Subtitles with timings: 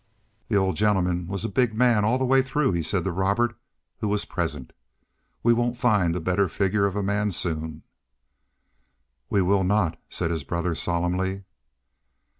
[0.47, 3.55] "The old gentleman was a big man all the way through," he said to Robert,
[3.99, 4.73] who was present.
[5.43, 7.83] "We won't find a better figure of a man soon."
[9.29, 11.43] "We will not," said his brother, solemnly.